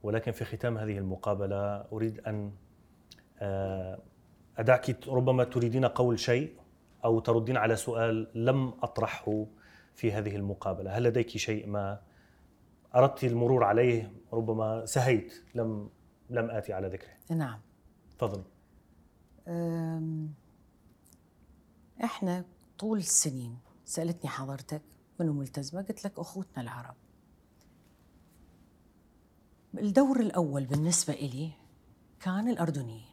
ولكن 0.03 0.31
في 0.31 0.45
ختام 0.45 0.77
هذه 0.77 0.97
المقابلة 0.97 1.85
أريد 1.91 2.19
أن 2.19 2.51
أه، 3.39 3.99
أدعك 4.57 5.07
ربما 5.07 5.43
تريدين 5.43 5.85
قول 5.85 6.19
شيء 6.19 6.55
أو 7.05 7.19
تردين 7.19 7.57
على 7.57 7.75
سؤال 7.75 8.27
لم 8.35 8.67
أطرحه 8.67 9.45
في 9.95 10.11
هذه 10.11 10.35
المقابلة. 10.35 10.97
هل 10.97 11.03
لديك 11.03 11.29
شيء 11.29 11.67
ما 11.67 12.01
أردت 12.95 13.23
المرور 13.23 13.63
عليه؟ 13.63 14.11
ربما 14.33 14.85
سهيت 14.85 15.33
لم 15.55 15.89
لم 16.29 16.51
آتي 16.51 16.73
على 16.73 16.87
ذكره. 16.87 17.35
نعم. 17.35 17.59
تفضلي. 18.19 18.43
إحنا 22.03 22.45
طول 22.79 22.97
السنين 22.97 23.57
سألتني 23.91 24.29
حضرتك 24.29 24.81
منو 25.19 25.33
ملتزمة؟ 25.33 25.81
قلت 25.81 26.05
لك 26.05 26.19
أخوتنا 26.19 26.61
العرب. 26.63 26.95
الدور 29.77 30.19
الأول 30.19 30.65
بالنسبة 30.65 31.13
إلي 31.13 31.51
كان 32.19 32.49
الأردنيين. 32.49 33.05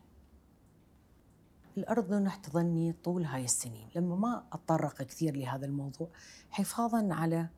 الأردن 1.77 2.27
احتضني 2.27 2.93
طول 2.93 3.25
هاي 3.25 3.45
السنين. 3.45 3.89
لما 3.97 4.17
ما 4.17 4.47
أتطرق 4.53 5.03
كثير 5.03 5.37
لهذا 5.37 5.67
الموضوع 5.67 6.11
حفاظا 6.51 7.15
على 7.15 7.49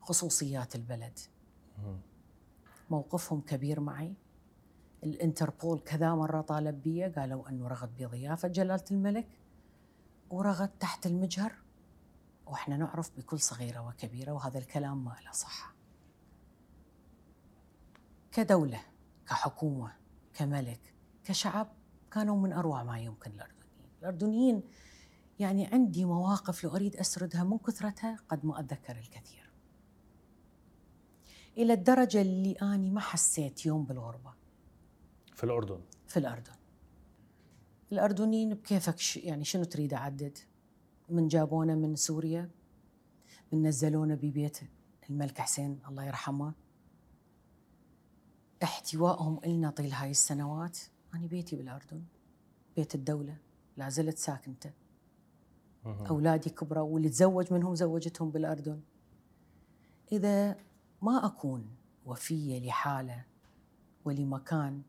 خصوصيات 0.00 0.74
البلد. 0.74 1.18
موقفهم 2.90 3.40
كبير 3.40 3.80
معي. 3.80 4.14
الإنتربول 5.04 5.80
كذا 5.80 6.14
مرة 6.14 6.40
طالب 6.40 6.82
بي 6.82 7.04
قالوا 7.04 7.48
أنه 7.48 7.68
رغد 7.68 7.96
بضيافة 7.98 8.48
جلالة 8.48 8.84
الملك 8.90 9.28
ورغد 10.30 10.68
تحت 10.68 11.06
المجهر. 11.06 11.67
وإحنا 12.48 12.76
نعرف 12.76 13.10
بكل 13.16 13.40
صغيرة 13.40 13.88
وكبيرة 13.88 14.32
وهذا 14.32 14.58
الكلام 14.58 15.04
ما 15.04 15.16
له 15.24 15.32
صحة. 15.32 15.74
كدولة 18.32 18.80
كحكومة 19.26 19.92
كملك 20.34 20.94
كشعب 21.24 21.72
كانوا 22.10 22.36
من 22.36 22.52
أروع 22.52 22.82
ما 22.82 23.00
يمكن 23.00 23.30
الأردنيين. 23.30 23.90
الأردنيين 24.00 24.62
يعني 25.38 25.66
عندي 25.66 26.04
مواقف 26.04 26.64
لو 26.64 26.70
أريد 26.76 26.96
أسردها 26.96 27.44
من 27.44 27.58
كثرتها 27.58 28.16
قد 28.28 28.46
ما 28.46 28.60
أتذكر 28.60 28.98
الكثير. 28.98 29.50
إلى 31.56 31.72
الدرجة 31.72 32.20
اللي 32.20 32.52
أني 32.52 32.90
ما 32.90 33.00
حسيت 33.00 33.66
يوم 33.66 33.84
بالغربة. 33.84 34.34
في 35.34 35.44
الأردن؟ 35.44 35.80
في 36.06 36.16
الأردن. 36.16 36.52
الأردنيين 37.92 38.54
بكيفك 38.54 38.98
ش... 38.98 39.16
يعني 39.16 39.44
شنو 39.44 39.64
تريد 39.64 39.94
أعدد؟ 39.94 40.38
من 41.10 41.28
جابونا 41.28 41.74
من 41.74 41.96
سوريا 41.96 42.50
من 43.52 43.66
نزلونا 43.66 44.14
ببيت 44.14 44.58
الملك 45.10 45.40
حسين 45.40 45.80
الله 45.88 46.04
يرحمه. 46.04 46.52
احتوائهم 48.62 49.40
إلنا 49.44 49.70
طيل 49.70 49.92
هاي 49.92 50.10
السنوات. 50.10 50.78
أنا 51.14 51.26
بيتي 51.26 51.56
بالأردن 51.56 52.02
بيت 52.76 52.94
الدولة 52.94 53.36
لا 53.76 53.88
زلت 53.88 54.18
ساكنته. 54.18 54.72
أولادي 55.86 56.50
كبروا 56.50 56.82
واللي 56.82 57.08
تزوج 57.08 57.52
منهم 57.52 57.74
زوجتهم 57.74 58.30
بالأردن. 58.30 58.80
إذا 60.12 60.56
ما 61.02 61.26
أكون 61.26 61.66
وفية 62.06 62.68
لحالة 62.68 63.24
ولمكان 64.04 64.82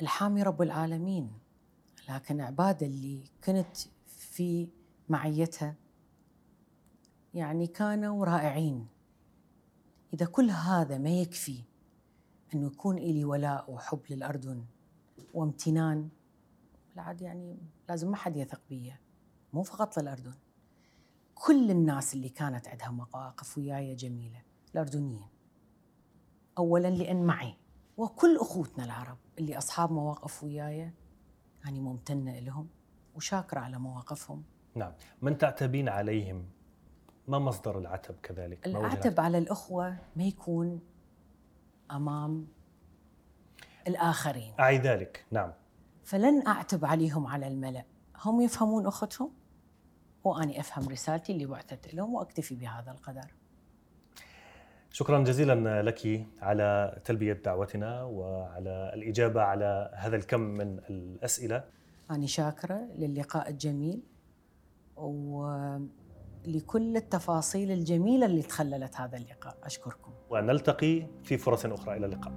الحامي 0.00 0.42
رب 0.42 0.62
العالمين. 0.62 1.32
لكن 2.08 2.40
عبادة 2.40 2.86
اللي 2.86 3.24
كنت 3.44 3.76
في 4.06 4.68
معيتها 5.08 5.74
يعني 7.34 7.66
كانوا 7.66 8.24
رائعين. 8.24 8.86
إذا 10.14 10.26
كل 10.26 10.50
هذا 10.50 10.98
ما 10.98 11.10
يكفي 11.10 11.62
أنه 12.54 12.66
يكون 12.66 12.98
إلي 12.98 13.24
ولاء 13.24 13.72
وحب 13.72 14.00
للأردن 14.10 14.64
وامتنان 15.34 16.08
العاد 16.94 17.22
يعني 17.22 17.58
لازم 17.88 18.10
ما 18.10 18.16
حد 18.16 18.36
يثق 18.36 18.60
بي 18.68 18.92
مو 19.52 19.62
فقط 19.62 19.98
للأردن 19.98 20.34
كل 21.34 21.70
الناس 21.70 22.14
اللي 22.14 22.28
كانت 22.28 22.68
عندها 22.68 22.90
مواقف 22.90 23.58
وياي 23.58 23.94
جميلة 23.94 24.42
الأردنيين. 24.74 25.28
أولا 26.58 26.88
لأن 26.88 27.24
معي 27.24 27.54
وكل 27.96 28.36
أخوتنا 28.36 28.84
العرب 28.84 29.18
اللي 29.38 29.58
أصحاب 29.58 29.92
مواقف 29.92 30.44
وياي 30.44 30.92
يعني 31.64 31.80
ممتنة 31.80 32.38
لهم 32.38 32.68
وشاكرة 33.14 33.60
على 33.60 33.78
مواقفهم. 33.78 34.42
نعم. 34.74 34.92
من 35.22 35.38
تعتبين 35.38 35.88
عليهم؟ 35.88 36.46
ما 37.28 37.38
مصدر 37.38 37.78
العتب 37.78 38.14
كذلك؟ 38.22 38.66
العتب 38.66 39.20
على 39.20 39.38
الأخوة 39.38 39.96
ما 40.16 40.24
يكون 40.24 40.80
أمام 41.90 42.46
الآخرين. 43.86 44.54
أعي 44.60 44.78
ذلك؟ 44.78 45.26
نعم. 45.30 45.52
فلن 46.04 46.46
أعتب 46.46 46.84
عليهم 46.84 47.26
على 47.26 47.48
الملأ. 47.48 47.84
هم 48.24 48.40
يفهمون 48.40 48.86
أختهم؟ 48.86 49.30
وأني 50.24 50.60
أفهم 50.60 50.88
رسالتي 50.88 51.32
اللي 51.32 51.46
بعثت 51.46 51.94
لهم 51.94 52.14
وأكتفي 52.14 52.54
بهذا 52.54 52.90
القدر. 52.90 53.34
شكرا 54.92 55.24
جزيلا 55.24 55.82
لك 55.82 56.26
على 56.42 56.98
تلبية 57.04 57.32
دعوتنا 57.32 58.02
وعلى 58.02 58.92
الإجابة 58.94 59.42
على 59.42 59.90
هذا 59.94 60.16
الكم 60.16 60.40
من 60.40 60.78
الأسئلة. 60.78 61.64
أنا 62.10 62.26
شاكرة 62.26 62.88
للقاء 62.98 63.50
الجميل 63.50 64.02
ولكل 64.96 65.76
التفاصيل 66.96 67.70
الجميلة 67.70 68.26
اللي 68.26 68.42
تخللت 68.42 68.96
هذا 68.96 69.16
اللقاء. 69.16 69.56
أشكركم. 69.62 70.12
ونلتقي 70.30 71.06
في 71.24 71.38
فرص 71.38 71.66
أخرى. 71.66 71.96
إلى 71.96 72.06
اللقاء. 72.06 72.32